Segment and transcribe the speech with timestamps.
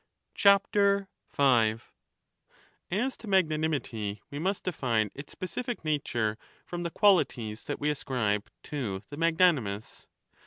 [0.35, 1.91] 5
[2.89, 8.49] As to magnanimity we must define its specific nature from the qualities that we ascribe
[8.63, 10.07] to the magnanimous.